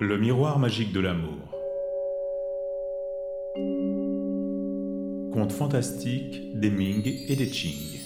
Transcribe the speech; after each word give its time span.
Le 0.00 0.16
miroir 0.16 0.60
magique 0.60 0.92
de 0.92 1.00
l'amour. 1.00 1.50
Conte 5.32 5.50
fantastique 5.50 6.40
des 6.54 6.70
Ming 6.70 7.02
et 7.04 7.34
des 7.34 7.50
Qing. 7.50 7.98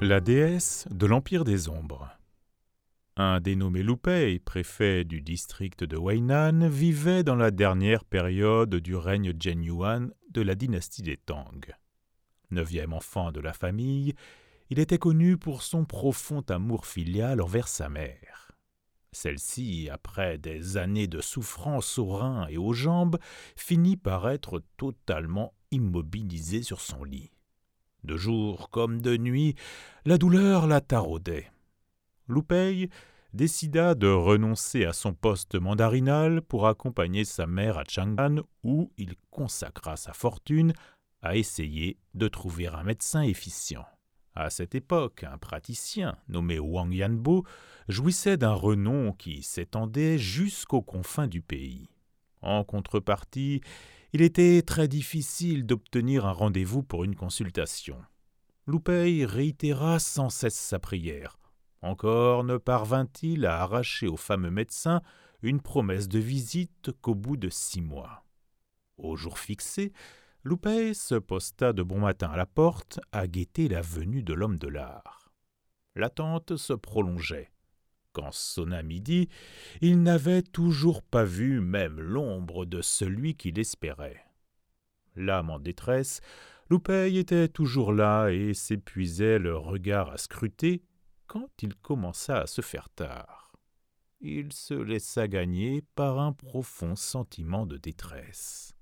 La 0.00 0.18
déesse 0.18 0.88
de 0.90 1.06
l'Empire 1.06 1.44
des 1.44 1.68
Ombres. 1.68 2.08
Un 3.16 3.40
dénommé 3.40 3.82
Lupei, 3.82 4.38
préfet 4.38 5.04
du 5.04 5.20
district 5.20 5.84
de 5.84 5.98
Weinan, 5.98 6.66
vivait 6.70 7.22
dans 7.22 7.36
la 7.36 7.50
dernière 7.50 8.06
période 8.06 8.74
du 8.74 8.96
règne 8.96 9.34
Yuan 9.44 10.14
de 10.30 10.40
la 10.40 10.54
dynastie 10.54 11.02
des 11.02 11.18
Tang. 11.18 11.60
Neuvième 12.50 12.94
enfant 12.94 13.30
de 13.30 13.40
la 13.40 13.52
famille, 13.52 14.14
il 14.70 14.78
était 14.78 14.96
connu 14.96 15.36
pour 15.36 15.62
son 15.62 15.84
profond 15.84 16.40
amour 16.48 16.86
filial 16.86 17.42
envers 17.42 17.68
sa 17.68 17.90
mère. 17.90 18.52
Celle-ci, 19.12 19.90
après 19.92 20.38
des 20.38 20.78
années 20.78 21.06
de 21.06 21.20
souffrance 21.20 21.98
aux 21.98 22.06
reins 22.06 22.46
et 22.48 22.56
aux 22.56 22.72
jambes, 22.72 23.18
finit 23.56 23.98
par 23.98 24.30
être 24.30 24.62
totalement 24.78 25.52
immobilisée 25.70 26.62
sur 26.62 26.80
son 26.80 27.04
lit. 27.04 27.30
De 28.04 28.16
jour 28.16 28.70
comme 28.70 29.02
de 29.02 29.18
nuit, 29.18 29.54
la 30.06 30.16
douleur 30.16 30.66
la 30.66 30.80
taraudait. 30.80 31.52
Loupei 32.32 32.88
décida 33.34 33.94
de 33.94 34.08
renoncer 34.08 34.86
à 34.86 34.94
son 34.94 35.12
poste 35.12 35.54
mandarinal 35.54 36.40
pour 36.40 36.66
accompagner 36.66 37.26
sa 37.26 37.46
mère 37.46 37.76
à 37.76 37.84
Chang'an 37.86 38.38
où 38.64 38.90
il 38.96 39.16
consacra 39.30 39.96
sa 39.96 40.14
fortune 40.14 40.72
à 41.20 41.36
essayer 41.36 41.98
de 42.14 42.28
trouver 42.28 42.68
un 42.68 42.84
médecin 42.84 43.20
efficient. 43.20 43.84
À 44.34 44.48
cette 44.48 44.74
époque, 44.74 45.24
un 45.24 45.36
praticien 45.36 46.16
nommé 46.28 46.58
Wang 46.58 46.92
Yanbo 46.92 47.44
jouissait 47.88 48.38
d'un 48.38 48.54
renom 48.54 49.12
qui 49.12 49.42
s'étendait 49.42 50.16
jusqu'aux 50.16 50.80
confins 50.80 51.26
du 51.26 51.42
pays. 51.42 51.90
En 52.40 52.64
contrepartie, 52.64 53.60
il 54.14 54.22
était 54.22 54.62
très 54.62 54.88
difficile 54.88 55.66
d'obtenir 55.66 56.24
un 56.24 56.32
rendez-vous 56.32 56.82
pour 56.82 57.04
une 57.04 57.14
consultation. 57.14 57.98
Loupei 58.66 59.26
réitéra 59.26 59.98
sans 59.98 60.30
cesse 60.30 60.58
sa 60.58 60.78
prière. 60.78 61.36
Encore 61.82 62.44
ne 62.44 62.56
parvint-il 62.56 63.44
à 63.44 63.60
arracher 63.60 64.06
au 64.06 64.16
fameux 64.16 64.50
médecin 64.50 65.02
une 65.42 65.60
promesse 65.60 66.08
de 66.08 66.20
visite 66.20 66.92
qu'au 67.00 67.16
bout 67.16 67.36
de 67.36 67.50
six 67.50 67.80
mois. 67.80 68.24
Au 68.96 69.16
jour 69.16 69.38
fixé, 69.38 69.92
Loupei 70.44 70.94
se 70.94 71.16
posta 71.16 71.72
de 71.72 71.82
bon 71.82 71.98
matin 71.98 72.30
à 72.30 72.36
la 72.36 72.46
porte 72.46 73.00
à 73.10 73.26
guetter 73.26 73.68
la 73.68 73.80
venue 73.80 74.22
de 74.22 74.32
l'homme 74.32 74.58
de 74.58 74.68
l'art. 74.68 75.32
L'attente 75.96 76.56
se 76.56 76.72
prolongeait. 76.72 77.50
Quand 78.12 78.32
sonna 78.32 78.82
midi, 78.82 79.28
il 79.80 80.02
n'avait 80.02 80.42
toujours 80.42 81.02
pas 81.02 81.24
vu 81.24 81.60
même 81.60 82.00
l'ombre 82.00 82.64
de 82.64 82.80
celui 82.80 83.34
qu'il 83.34 83.58
espérait. 83.58 84.24
L'âme 85.16 85.50
en 85.50 85.58
détresse, 85.58 86.20
Loupei 86.70 87.16
était 87.16 87.48
toujours 87.48 87.92
là 87.92 88.28
et 88.28 88.54
s'épuisait 88.54 89.38
le 89.38 89.56
regard 89.56 90.10
à 90.10 90.18
scruter 90.18 90.82
quand 91.32 91.62
il 91.62 91.74
commença 91.76 92.40
à 92.42 92.46
se 92.46 92.60
faire 92.60 92.90
tard. 92.90 93.52
Il 94.20 94.52
se 94.52 94.74
laissa 94.74 95.28
gagner 95.28 95.82
par 95.94 96.20
un 96.20 96.34
profond 96.34 96.94
sentiment 96.94 97.64
de 97.64 97.78
détresse. 97.78 98.74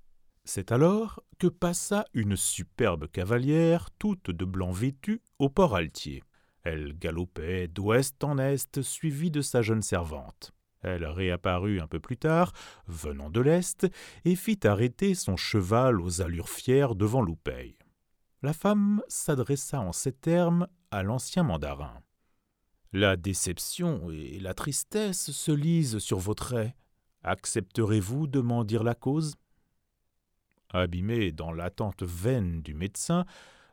C'est 0.43 0.73
alors 0.73 1.23
que 1.39 1.47
passa 1.47 2.03
une 2.13 2.35
superbe 2.35 3.07
cavalière, 3.07 3.89
toute 3.97 4.31
de 4.31 4.43
blanc 4.43 4.71
vêtue, 4.71 5.21
au 5.39 5.47
port 5.47 5.77
altier. 5.77 6.23
Elle 6.63 6.91
galopait 6.99 7.69
d'ouest 7.69 8.21
en 8.21 8.37
est, 8.37 8.81
suivie 8.81 9.31
de 9.31 9.41
sa 9.41 9.61
jeune 9.61 9.81
servante. 9.81 10.51
Elle 10.81 11.05
réapparut 11.05 11.79
un 11.79 11.87
peu 11.87 12.01
plus 12.01 12.17
tard, 12.17 12.51
venant 12.87 13.29
de 13.29 13.39
l'est, 13.39 13.87
et 14.25 14.35
fit 14.35 14.59
arrêter 14.65 15.15
son 15.15 15.37
cheval 15.37 16.01
aux 16.01 16.21
allures 16.21 16.49
fières 16.49 16.95
devant 16.95 17.21
Loupei. 17.21 17.77
La 18.41 18.51
femme 18.51 19.01
s'adressa 19.07 19.79
en 19.79 19.93
ces 19.93 20.11
termes 20.11 20.67
à 20.91 21.01
l'ancien 21.01 21.43
mandarin. 21.43 22.03
La 22.93 23.15
déception 23.15 24.11
et 24.11 24.39
la 24.39 24.53
tristesse 24.53 25.31
se 25.31 25.51
lisent 25.51 25.99
sur 25.99 26.19
vos 26.19 26.33
traits. 26.33 26.75
Accepterez-vous 27.23 28.27
de 28.27 28.41
m'en 28.41 28.65
dire 28.65 28.83
la 28.83 28.95
cause? 28.95 29.35
Abîmé 30.69 31.31
dans 31.31 31.53
l'attente 31.53 32.03
vaine 32.03 32.61
du 32.61 32.73
médecin, 32.73 33.25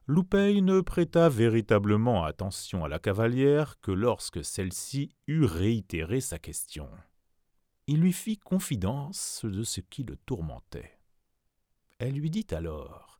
Loupei 0.06 0.62
ne 0.62 0.80
prêta 0.80 1.28
véritablement 1.28 2.24
attention 2.24 2.84
à 2.84 2.88
la 2.88 2.98
cavalière 2.98 3.80
que 3.80 3.90
lorsque 3.90 4.44
celle-ci 4.44 5.14
eut 5.26 5.44
réitéré 5.44 6.20
sa 6.20 6.38
question. 6.38 6.88
Il 7.88 8.00
lui 8.00 8.12
fit 8.12 8.38
confidence 8.38 9.44
de 9.44 9.64
ce 9.64 9.80
qui 9.80 10.04
le 10.04 10.16
tourmentait. 10.16 10.98
Elle 11.98 12.14
lui 12.14 12.30
dit 12.30 12.46
alors 12.52 13.18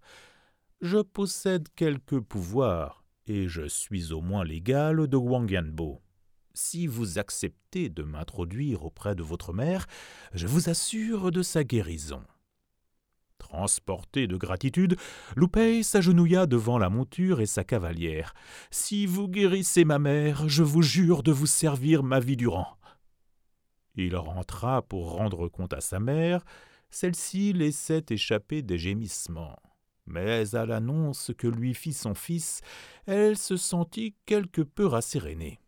Je 0.80 0.98
possède 0.98 1.68
quelques 1.74 2.20
pouvoirs, 2.20 2.97
et 3.28 3.48
je 3.48 3.66
suis 3.66 4.12
au 4.12 4.20
moins 4.20 4.44
l'égal 4.44 5.06
de 5.06 5.16
Wang 5.16 5.50
Yanbo. 5.50 6.00
Si 6.54 6.86
vous 6.86 7.18
acceptez 7.18 7.88
de 7.88 8.02
m'introduire 8.02 8.84
auprès 8.84 9.14
de 9.14 9.22
votre 9.22 9.52
mère, 9.52 9.86
je 10.32 10.46
vous 10.46 10.68
assure 10.68 11.30
de 11.30 11.42
sa 11.42 11.62
guérison. 11.62 12.22
Transporté 13.38 14.26
de 14.26 14.36
gratitude, 14.36 14.96
Loupei 15.36 15.82
s'agenouilla 15.82 16.46
devant 16.46 16.78
la 16.78 16.90
monture 16.90 17.40
et 17.40 17.46
sa 17.46 17.62
cavalière. 17.62 18.34
Si 18.70 19.06
vous 19.06 19.28
guérissez 19.28 19.84
ma 19.84 19.98
mère, 19.98 20.48
je 20.48 20.62
vous 20.62 20.82
jure 20.82 21.22
de 21.22 21.30
vous 21.30 21.46
servir 21.46 22.02
ma 22.02 22.18
vie 22.18 22.36
durant. 22.36 22.76
Il 23.94 24.16
rentra 24.16 24.82
pour 24.82 25.12
rendre 25.12 25.48
compte 25.48 25.72
à 25.72 25.80
sa 25.80 26.00
mère. 26.00 26.44
Celle-ci 26.90 27.52
laissait 27.52 28.04
échapper 28.10 28.62
des 28.62 28.78
gémissements. 28.78 29.58
Mais 30.08 30.54
à 30.54 30.64
l'annonce 30.64 31.32
que 31.36 31.46
lui 31.46 31.74
fit 31.74 31.92
son 31.92 32.14
fils, 32.14 32.62
elle 33.06 33.36
se 33.36 33.56
sentit 33.56 34.14
quelque 34.26 34.62
peu 34.62 34.86
rassérénée. 34.86 35.60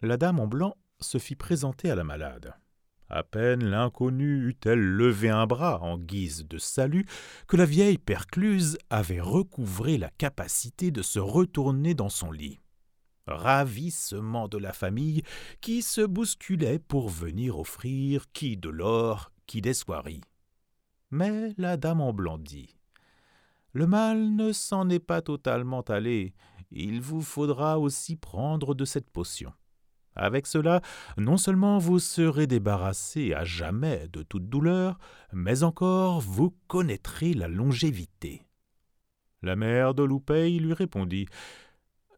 La 0.00 0.16
dame 0.16 0.40
en 0.40 0.46
blanc 0.46 0.76
se 1.00 1.18
fit 1.18 1.36
présenter 1.36 1.90
à 1.90 1.94
la 1.94 2.04
malade. 2.04 2.54
À 3.10 3.22
peine 3.22 3.62
l'inconnue 3.62 4.48
eut-elle 4.48 4.80
levé 4.80 5.28
un 5.28 5.46
bras 5.46 5.80
en 5.82 5.98
guise 5.98 6.46
de 6.48 6.56
salut 6.56 7.04
que 7.46 7.56
la 7.56 7.66
vieille 7.66 7.98
percluse 7.98 8.78
avait 8.88 9.20
recouvré 9.20 9.98
la 9.98 10.08
capacité 10.10 10.90
de 10.90 11.02
se 11.02 11.18
retourner 11.18 11.94
dans 11.94 12.08
son 12.08 12.32
lit. 12.32 12.60
Ravissement 13.26 14.48
de 14.48 14.58
la 14.58 14.72
famille 14.72 15.22
qui 15.60 15.82
se 15.82 16.00
bousculait 16.00 16.78
pour 16.78 17.08
venir 17.08 17.58
offrir 17.58 18.24
qui 18.32 18.56
de 18.56 18.70
l'or, 18.70 19.30
qui 19.46 19.60
des 19.60 19.74
soieries. 19.74 20.22
Mais 21.10 21.54
la 21.58 21.76
dame 21.76 22.00
en 22.00 22.12
blanc 22.12 22.38
dit 22.38 22.74
Le 23.74 23.88
mal 23.88 24.36
ne 24.36 24.52
s'en 24.52 24.88
est 24.88 25.00
pas 25.00 25.20
totalement 25.20 25.80
allé, 25.82 26.32
il 26.70 27.00
vous 27.00 27.22
faudra 27.22 27.80
aussi 27.80 28.14
prendre 28.14 28.72
de 28.72 28.84
cette 28.84 29.10
potion. 29.10 29.52
Avec 30.14 30.46
cela, 30.46 30.80
non 31.18 31.36
seulement 31.36 31.78
vous 31.78 31.98
serez 31.98 32.46
débarrassé 32.46 33.34
à 33.34 33.44
jamais 33.44 34.06
de 34.12 34.22
toute 34.22 34.48
douleur, 34.48 34.96
mais 35.32 35.64
encore 35.64 36.20
vous 36.20 36.56
connaîtrez 36.68 37.34
la 37.34 37.48
longévité. 37.48 38.46
La 39.42 39.56
mère 39.56 39.92
de 39.92 40.04
Loupei 40.04 40.58
lui 40.60 40.72
répondit 40.72 41.26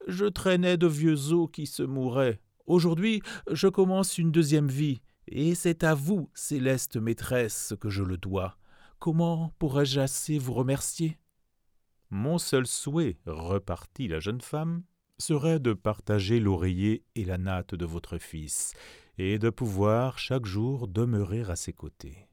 Je 0.06 0.26
traînais 0.26 0.76
de 0.76 0.86
vieux 0.86 1.32
os 1.32 1.48
qui 1.50 1.66
se 1.66 1.82
mouraient. 1.82 2.38
Aujourd'hui, 2.66 3.22
je 3.50 3.68
commence 3.68 4.18
une 4.18 4.30
deuxième 4.30 4.68
vie, 4.68 5.00
et 5.26 5.54
c'est 5.54 5.84
à 5.84 5.94
vous, 5.94 6.28
céleste 6.34 6.98
maîtresse, 6.98 7.72
que 7.80 7.88
je 7.88 8.02
le 8.02 8.18
dois. 8.18 8.58
Comment 8.98 9.54
pourrais-je 9.58 10.00
assez 10.00 10.38
vous 10.38 10.52
remercier? 10.52 11.18
Mon 12.10 12.38
seul 12.38 12.66
souhait, 12.66 13.18
repartit 13.26 14.08
la 14.08 14.20
jeune 14.20 14.40
femme, 14.40 14.82
serait 15.18 15.58
de 15.58 15.72
partager 15.72 16.40
l'oreiller 16.40 17.04
et 17.14 17.24
la 17.24 17.38
natte 17.38 17.74
de 17.74 17.86
votre 17.86 18.18
fils, 18.18 18.74
et 19.18 19.38
de 19.38 19.50
pouvoir 19.50 20.18
chaque 20.18 20.46
jour 20.46 20.88
demeurer 20.88 21.42
à 21.42 21.56
ses 21.56 21.72
côtés. 21.72 22.28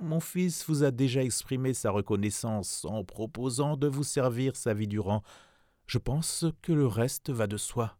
Mon 0.00 0.20
fils 0.20 0.64
vous 0.68 0.84
a 0.84 0.92
déjà 0.92 1.24
exprimé 1.24 1.74
sa 1.74 1.90
reconnaissance 1.90 2.84
en 2.84 3.02
proposant 3.02 3.76
de 3.76 3.88
vous 3.88 4.04
servir 4.04 4.54
sa 4.54 4.72
vie 4.72 4.86
durant. 4.86 5.22
Je 5.86 5.98
pense 5.98 6.44
que 6.62 6.72
le 6.72 6.86
reste 6.86 7.30
va 7.30 7.48
de 7.48 7.56
soi. 7.56 7.96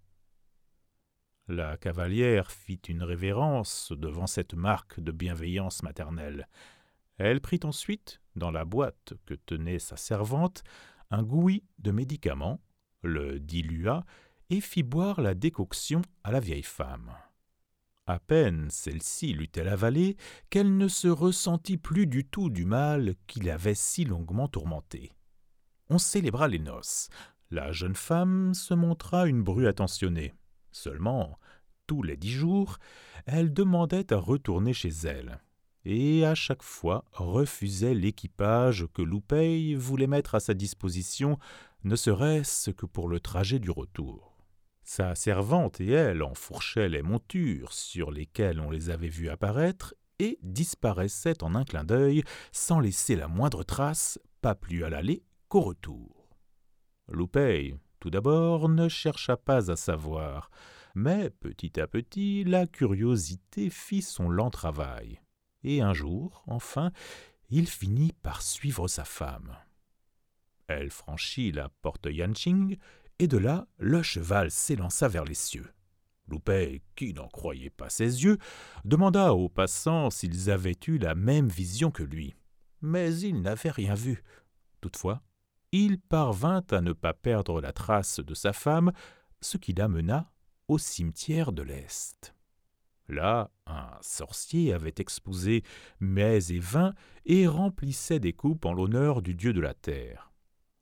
La 1.48 1.76
cavalière 1.76 2.52
fit 2.52 2.80
une 2.88 3.02
révérence 3.02 3.92
devant 3.96 4.26
cette 4.28 4.54
marque 4.54 5.00
de 5.00 5.10
bienveillance 5.10 5.82
maternelle. 5.82 6.46
Elle 7.16 7.40
prit 7.40 7.60
ensuite, 7.64 8.20
dans 8.38 8.50
la 8.50 8.64
boîte 8.64 9.14
que 9.26 9.34
tenait 9.34 9.78
sa 9.78 9.96
servante, 9.96 10.62
un 11.10 11.22
gouis 11.22 11.64
de 11.78 11.90
médicaments 11.90 12.60
le 13.02 13.38
dilua 13.38 14.04
et 14.50 14.60
fit 14.60 14.82
boire 14.82 15.20
la 15.20 15.34
décoction 15.34 16.02
à 16.24 16.32
la 16.32 16.40
vieille 16.40 16.62
femme. 16.62 17.12
À 18.06 18.18
peine 18.18 18.70
celle-ci 18.70 19.34
l'eut-elle 19.34 19.68
avalée 19.68 20.16
qu'elle 20.48 20.76
ne 20.76 20.88
se 20.88 21.08
ressentit 21.08 21.76
plus 21.76 22.06
du 22.06 22.24
tout 22.24 22.48
du 22.48 22.64
mal 22.64 23.14
qui 23.26 23.40
l'avait 23.40 23.74
si 23.74 24.04
longuement 24.04 24.48
tourmentée. 24.48 25.12
On 25.90 25.98
célébra 25.98 26.48
les 26.48 26.58
noces. 26.58 27.08
La 27.50 27.72
jeune 27.72 27.94
femme 27.94 28.54
se 28.54 28.74
montra 28.74 29.26
une 29.26 29.42
bru 29.42 29.66
attentionnée. 29.66 30.34
Seulement, 30.70 31.38
tous 31.86 32.02
les 32.02 32.16
dix 32.16 32.32
jours, 32.32 32.78
elle 33.26 33.52
demandait 33.52 34.12
à 34.12 34.16
retourner 34.16 34.72
chez 34.72 34.90
elle, 35.04 35.40
et 35.90 36.26
à 36.26 36.34
chaque 36.34 36.62
fois 36.62 37.02
refusait 37.12 37.94
l'équipage 37.94 38.86
que 38.92 39.00
Loupey 39.00 39.74
voulait 39.74 40.06
mettre 40.06 40.34
à 40.34 40.40
sa 40.40 40.52
disposition, 40.52 41.38
ne 41.82 41.96
serait-ce 41.96 42.70
que 42.70 42.84
pour 42.84 43.08
le 43.08 43.20
trajet 43.20 43.58
du 43.58 43.70
retour. 43.70 44.36
Sa 44.84 45.14
servante 45.14 45.80
et 45.80 45.92
elle 45.92 46.22
enfourchaient 46.22 46.90
les 46.90 47.00
montures 47.00 47.72
sur 47.72 48.10
lesquelles 48.10 48.60
on 48.60 48.70
les 48.70 48.90
avait 48.90 49.08
vus 49.08 49.30
apparaître 49.30 49.94
et 50.18 50.38
disparaissaient 50.42 51.42
en 51.42 51.54
un 51.54 51.64
clin 51.64 51.84
d'œil 51.84 52.22
sans 52.52 52.80
laisser 52.80 53.16
la 53.16 53.28
moindre 53.28 53.62
trace, 53.62 54.18
pas 54.42 54.54
plus 54.54 54.84
à 54.84 54.90
l'aller 54.90 55.22
qu'au 55.48 55.62
retour. 55.62 56.28
Loupey, 57.10 57.74
tout 57.98 58.10
d'abord, 58.10 58.68
ne 58.68 58.90
chercha 58.90 59.38
pas 59.38 59.70
à 59.70 59.76
savoir, 59.76 60.50
mais 60.94 61.30
petit 61.30 61.80
à 61.80 61.86
petit 61.86 62.44
la 62.44 62.66
curiosité 62.66 63.70
fit 63.70 64.02
son 64.02 64.28
lent 64.28 64.50
travail, 64.50 65.18
et 65.64 65.80
un 65.80 65.94
jour, 65.94 66.42
enfin, 66.46 66.92
il 67.50 67.68
finit 67.68 68.12
par 68.22 68.42
suivre 68.42 68.88
sa 68.88 69.04
femme. 69.04 69.56
Elle 70.66 70.90
franchit 70.90 71.52
la 71.52 71.68
porte 71.68 72.06
Yanqing, 72.10 72.76
et 73.18 73.26
de 73.26 73.38
là 73.38 73.66
le 73.78 74.02
cheval 74.02 74.50
s'élança 74.50 75.08
vers 75.08 75.24
les 75.24 75.34
cieux. 75.34 75.72
Loupet, 76.28 76.82
qui 76.94 77.14
n'en 77.14 77.26
croyait 77.26 77.70
pas 77.70 77.88
ses 77.88 78.22
yeux, 78.24 78.38
demanda 78.84 79.32
aux 79.32 79.48
passants 79.48 80.10
s'ils 80.10 80.50
avaient 80.50 80.78
eu 80.86 80.98
la 80.98 81.14
même 81.14 81.48
vision 81.48 81.90
que 81.90 82.02
lui. 82.02 82.34
Mais 82.82 83.14
ils 83.18 83.40
n'avaient 83.40 83.70
rien 83.70 83.94
vu. 83.94 84.22
Toutefois, 84.80 85.22
il 85.72 85.98
parvint 85.98 86.62
à 86.70 86.80
ne 86.80 86.92
pas 86.92 87.14
perdre 87.14 87.60
la 87.60 87.72
trace 87.72 88.20
de 88.20 88.34
sa 88.34 88.52
femme, 88.52 88.92
ce 89.40 89.56
qui 89.56 89.72
l'amena 89.72 90.30
au 90.68 90.78
cimetière 90.78 91.52
de 91.52 91.62
l'Est. 91.62 92.34
Là, 93.08 93.50
un 93.66 93.88
sorcier 94.02 94.74
avait 94.74 94.94
exposé 94.98 95.62
mets 96.00 96.50
et 96.50 96.58
vins 96.58 96.92
et 97.24 97.46
remplissait 97.46 98.20
des 98.20 98.34
coupes 98.34 98.66
en 98.66 98.72
l'honneur 98.72 99.22
du 99.22 99.34
dieu 99.34 99.52
de 99.52 99.60
la 99.60 99.74
terre. 99.74 100.30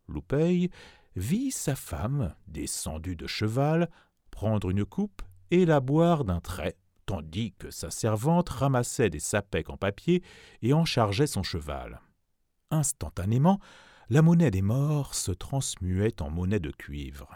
Loupey 0.08 0.70
vit 1.14 1.50
sa 1.50 1.76
femme, 1.76 2.34
descendue 2.48 3.16
de 3.16 3.26
cheval, 3.26 3.90
prendre 4.30 4.70
une 4.70 4.84
coupe 4.84 5.22
et 5.50 5.64
la 5.64 5.80
boire 5.80 6.24
d'un 6.24 6.40
trait, 6.40 6.76
tandis 7.06 7.52
que 7.52 7.70
sa 7.70 7.90
servante 7.90 8.48
ramassait 8.48 9.10
des 9.10 9.20
sapèques 9.20 9.70
en 9.70 9.76
papier 9.76 10.22
et 10.62 10.72
en 10.72 10.84
chargeait 10.84 11.28
son 11.28 11.44
cheval. 11.44 12.00
Instantanément, 12.70 13.60
la 14.10 14.22
monnaie 14.22 14.50
des 14.50 14.62
morts 14.62 15.14
se 15.14 15.30
transmuait 15.30 16.20
en 16.20 16.30
monnaie 16.30 16.60
de 16.60 16.70
cuivre. 16.70 17.28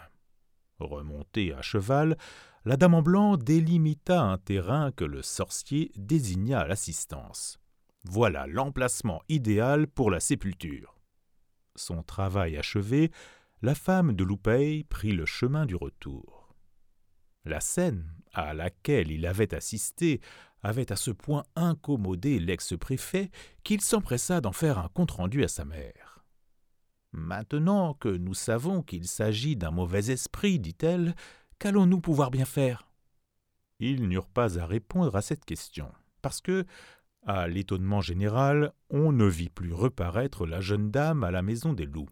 Remontée 0.81 1.53
à 1.53 1.61
cheval, 1.61 2.17
la 2.65 2.75
dame 2.75 2.95
en 2.95 3.01
blanc 3.01 3.37
délimita 3.37 4.19
un 4.21 4.37
terrain 4.37 4.91
que 4.91 5.05
le 5.05 5.21
sorcier 5.21 5.91
désigna 5.95 6.61
à 6.61 6.67
l'assistance. 6.67 7.59
Voilà 8.03 8.47
l'emplacement 8.47 9.21
idéal 9.29 9.87
pour 9.87 10.09
la 10.09 10.19
sépulture. 10.19 10.95
Son 11.75 12.01
travail 12.01 12.57
achevé, 12.57 13.11
la 13.61 13.75
femme 13.75 14.13
de 14.13 14.23
Loupey 14.23 14.83
prit 14.89 15.11
le 15.11 15.25
chemin 15.25 15.67
du 15.67 15.75
retour. 15.75 16.55
La 17.45 17.59
scène 17.59 18.11
à 18.33 18.53
laquelle 18.53 19.11
il 19.11 19.25
avait 19.25 19.53
assisté 19.53 20.19
avait 20.63 20.91
à 20.91 20.95
ce 20.95 21.11
point 21.11 21.43
incommodé 21.55 22.39
l'ex-préfet 22.39 23.29
qu'il 23.63 23.81
s'empressa 23.81 24.41
d'en 24.41 24.51
faire 24.51 24.79
un 24.79 24.89
compte-rendu 24.89 25.43
à 25.43 25.47
sa 25.47 25.65
mère. 25.65 26.20
Maintenant 27.13 27.93
que 27.93 28.09
nous 28.09 28.33
savons 28.33 28.83
qu'il 28.83 29.07
s'agit 29.07 29.55
d'un 29.55 29.71
mauvais 29.71 30.11
esprit, 30.11 30.59
dit-elle, 30.59 31.15
qu'allons-nous 31.59 31.99
pouvoir 31.99 32.31
bien 32.31 32.45
faire? 32.45 32.87
Ils 33.79 34.07
n'eurent 34.07 34.29
pas 34.29 34.59
à 34.59 34.65
répondre 34.65 35.15
à 35.15 35.21
cette 35.21 35.43
question, 35.43 35.91
parce 36.21 36.39
que, 36.39 36.65
à 37.25 37.47
l'étonnement 37.47 38.01
général, 38.01 38.73
on 38.89 39.11
ne 39.11 39.25
vit 39.25 39.49
plus 39.49 39.73
reparaître 39.73 40.45
la 40.45 40.61
jeune 40.61 40.89
dame 40.89 41.23
à 41.23 41.31
la 41.31 41.41
maison 41.41 41.73
des 41.73 41.85
loups, 41.85 42.09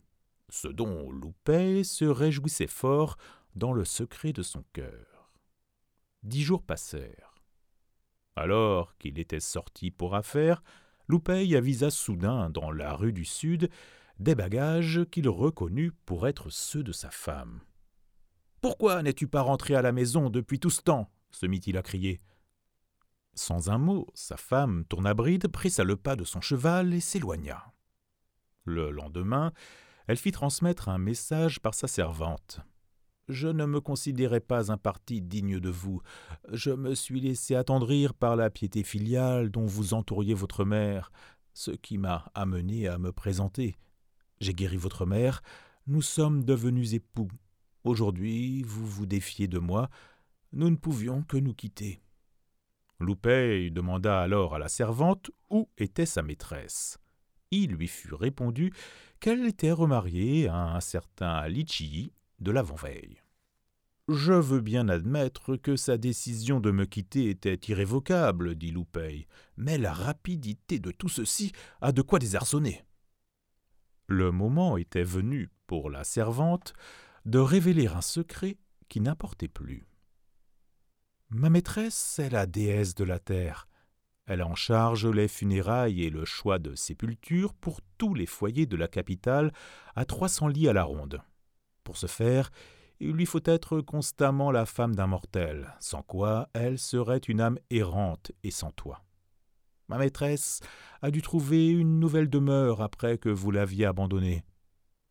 ce 0.49 0.67
dont 0.67 1.11
Loupet 1.11 1.83
se 1.83 2.05
réjouissait 2.05 2.67
fort 2.67 3.17
dans 3.55 3.71
le 3.71 3.85
secret 3.85 4.33
de 4.33 4.43
son 4.43 4.63
cœur. 4.73 5.31
Dix 6.23 6.43
jours 6.43 6.63
passèrent. 6.63 7.35
Alors 8.35 8.97
qu'il 8.97 9.19
était 9.19 9.39
sorti 9.39 9.91
pour 9.91 10.15
affaires, 10.15 10.61
Loupey 11.07 11.55
avisa 11.55 11.89
soudain 11.89 12.49
dans 12.49 12.71
la 12.71 12.93
rue 12.93 13.13
du 13.13 13.25
Sud 13.25 13.69
des 14.19 14.35
bagages 14.35 15.05
qu'il 15.11 15.29
reconnut 15.29 15.91
pour 16.05 16.27
être 16.27 16.49
ceux 16.49 16.83
de 16.83 16.91
sa 16.91 17.09
femme. 17.09 17.61
Pourquoi 18.61 19.01
n'es-tu 19.01 19.27
pas 19.27 19.41
rentré 19.41 19.75
à 19.75 19.81
la 19.81 19.91
maison 19.91 20.29
depuis 20.29 20.59
tout 20.59 20.69
ce 20.69 20.81
temps? 20.81 21.09
se 21.31 21.45
mit-il 21.45 21.77
à 21.77 21.81
crier. 21.81 22.19
Sans 23.35 23.69
un 23.69 23.77
mot, 23.77 24.07
sa 24.13 24.35
femme 24.35 24.83
tourna 24.85 25.13
bride, 25.13 25.47
pressa 25.47 25.83
le 25.83 25.95
pas 25.95 26.15
de 26.15 26.23
son 26.23 26.41
cheval 26.41 26.93
et 26.93 26.99
s'éloigna. 26.99 27.71
Le 28.65 28.91
lendemain, 28.91 29.53
elle 30.07 30.17
fit 30.17 30.31
transmettre 30.31 30.89
un 30.89 30.97
message 30.97 31.59
par 31.59 31.73
sa 31.73 31.87
servante. 31.87 32.59
Je 33.29 33.47
ne 33.47 33.65
me 33.65 33.79
considérais 33.79 34.39
pas 34.39 34.71
un 34.71 34.77
parti 34.77 35.21
digne 35.21 35.59
de 35.59 35.69
vous. 35.69 36.01
Je 36.51 36.71
me 36.71 36.95
suis 36.95 37.21
laissé 37.21 37.53
attendrir 37.53 38.15
par 38.15 38.35
la 38.35 38.49
piété 38.49 38.83
filiale 38.83 39.51
dont 39.51 39.67
vous 39.67 39.93
entouriez 39.93 40.33
votre 40.33 40.65
mère, 40.65 41.11
ce 41.53 41.71
qui 41.71 41.99
m'a 41.99 42.31
amené 42.33 42.87
à 42.87 42.97
me 42.97 43.11
présenter. 43.11 43.77
J'ai 44.39 44.53
guéri 44.53 44.77
votre 44.77 45.05
mère, 45.05 45.41
nous 45.85 46.01
sommes 46.01 46.45
devenus 46.45 46.93
époux. 46.93 47.29
Aujourd'hui, 47.83 48.63
vous 48.63 48.87
vous 48.87 49.05
défiez 49.05 49.47
de 49.47 49.59
moi, 49.59 49.89
nous 50.53 50.69
ne 50.69 50.77
pouvions 50.77 51.23
que 51.23 51.35
nous 51.35 51.53
quitter. 51.53 52.01
Loupey 53.01 53.69
demanda 53.69 54.21
alors 54.21 54.55
à 54.55 54.59
la 54.59 54.69
servante 54.69 55.31
où 55.49 55.69
était 55.77 56.05
sa 56.05 56.21
maîtresse. 56.21 56.99
Il 57.51 57.71
lui 57.71 57.87
fut 57.87 58.13
répondu 58.13 58.71
qu'elle 59.19 59.45
était 59.45 59.71
remariée 59.71 60.47
à 60.47 60.75
un 60.75 60.79
certain 60.79 61.45
Lichi 61.47 62.13
de 62.39 62.51
l'avant-veille. 62.51 63.21
Je 64.07 64.33
veux 64.33 64.61
bien 64.61 64.87
admettre 64.87 65.57
que 65.57 65.75
sa 65.75 65.97
décision 65.97 66.61
de 66.61 66.71
me 66.71 66.85
quitter 66.85 67.29
était 67.29 67.59
irrévocable, 67.67 68.55
dit 68.55 68.71
Loupey, 68.71 69.27
mais 69.57 69.77
la 69.77 69.93
rapidité 69.93 70.79
de 70.79 70.91
tout 70.91 71.09
ceci 71.09 71.51
a 71.81 71.91
de 71.91 72.01
quoi 72.01 72.19
désarçonner. 72.19 72.83
Le 74.11 74.31
moment 74.31 74.75
était 74.77 75.03
venu 75.03 75.51
pour 75.67 75.91
la 75.91 76.03
servante 76.03 76.73
de 77.25 77.37
révéler 77.37 77.85
un 77.85 78.01
secret 78.01 78.57
qui 78.87 79.01
n'importait 79.01 79.47
plus. 79.47 79.85
Ma 81.29 81.51
maîtresse 81.51 82.17
est 82.17 82.31
la 82.31 82.47
déesse 82.47 82.95
de 82.95 83.03
la 83.03 83.19
terre. 83.19 83.67
Elle 84.25 84.41
en 84.41 84.55
charge 84.55 85.05
les 85.05 85.27
funérailles 85.27 86.03
et 86.03 86.09
le 86.09 86.25
choix 86.25 86.57
de 86.57 86.73
sépulture 86.73 87.53
pour 87.53 87.81
tous 87.99 88.15
les 88.15 88.25
foyers 88.25 88.65
de 88.65 88.77
la 88.77 88.87
capitale 88.87 89.53
à 89.95 90.05
trois 90.05 90.27
cents 90.27 90.47
lits 90.47 90.67
à 90.67 90.73
la 90.73 90.85
ronde. 90.85 91.21
Pour 91.83 91.95
ce 91.95 92.07
faire, 92.07 92.49
il 92.99 93.11
lui 93.11 93.27
faut 93.27 93.43
être 93.45 93.79
constamment 93.79 94.49
la 94.49 94.65
femme 94.65 94.95
d'un 94.95 95.05
mortel, 95.05 95.75
sans 95.79 96.01
quoi 96.01 96.49
elle 96.53 96.79
serait 96.79 97.19
une 97.19 97.41
âme 97.41 97.59
errante 97.69 98.31
et 98.43 98.49
sans 98.49 98.71
toi. 98.71 99.03
Ma 99.89 99.97
maîtresse 99.97 100.61
a 101.01 101.11
dû 101.11 101.21
trouver 101.21 101.67
une 101.67 101.99
nouvelle 101.99 102.29
demeure 102.29 102.81
après 102.81 103.17
que 103.17 103.29
vous 103.29 103.51
l'aviez 103.51 103.85
abandonnée. 103.85 104.43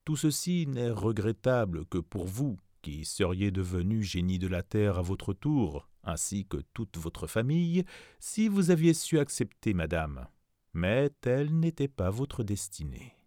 Tout 0.05 0.17
ceci 0.17 0.67
n'est 0.67 0.91
regrettable 0.91 1.85
que 1.87 1.99
pour 1.99 2.27
vous, 2.27 2.59
qui 2.81 3.05
seriez 3.05 3.51
devenu 3.51 4.03
génie 4.03 4.39
de 4.39 4.47
la 4.47 4.63
terre 4.63 4.99
à 4.99 5.03
votre 5.03 5.35
tour, 5.35 5.91
ainsi 6.05 6.47
que 6.47 6.59
toute 6.73 6.97
votre 6.97 7.27
famille, 7.27 7.85
si 8.21 8.49
vous 8.49 8.71
aviez 8.71 8.95
su 8.95 9.19
accepter 9.19 9.75
madame. 9.75 10.27
Mais 10.73 11.11
telle 11.21 11.59
n'était 11.59 11.89
pas 11.89 12.11
votre 12.11 12.45
destinée. 12.45 13.18